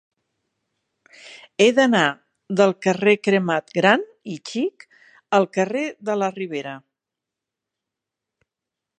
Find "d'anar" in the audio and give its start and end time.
1.79-2.05